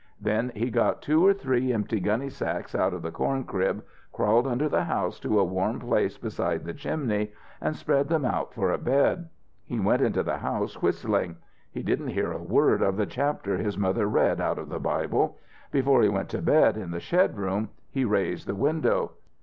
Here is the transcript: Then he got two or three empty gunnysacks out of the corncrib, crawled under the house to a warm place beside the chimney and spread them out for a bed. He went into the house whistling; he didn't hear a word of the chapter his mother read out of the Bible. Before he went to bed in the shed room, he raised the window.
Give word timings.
Then 0.19 0.51
he 0.55 0.71
got 0.71 1.03
two 1.03 1.23
or 1.23 1.31
three 1.31 1.71
empty 1.71 1.99
gunnysacks 2.01 2.73
out 2.73 2.91
of 2.95 3.03
the 3.03 3.11
corncrib, 3.11 3.83
crawled 4.11 4.47
under 4.47 4.67
the 4.67 4.85
house 4.85 5.19
to 5.19 5.39
a 5.39 5.43
warm 5.43 5.79
place 5.79 6.17
beside 6.17 6.65
the 6.65 6.73
chimney 6.73 7.33
and 7.61 7.75
spread 7.75 8.09
them 8.09 8.25
out 8.25 8.51
for 8.51 8.71
a 8.71 8.79
bed. 8.79 9.29
He 9.63 9.79
went 9.79 10.01
into 10.01 10.23
the 10.23 10.39
house 10.39 10.81
whistling; 10.81 11.35
he 11.71 11.83
didn't 11.83 12.07
hear 12.07 12.31
a 12.31 12.41
word 12.41 12.81
of 12.81 12.97
the 12.97 13.05
chapter 13.05 13.57
his 13.57 13.77
mother 13.77 14.07
read 14.07 14.41
out 14.41 14.57
of 14.57 14.69
the 14.69 14.79
Bible. 14.79 15.37
Before 15.71 16.01
he 16.01 16.09
went 16.09 16.29
to 16.29 16.41
bed 16.41 16.77
in 16.77 16.89
the 16.89 16.99
shed 16.99 17.37
room, 17.37 17.69
he 17.91 18.03
raised 18.03 18.47
the 18.47 18.55
window. 18.55 19.11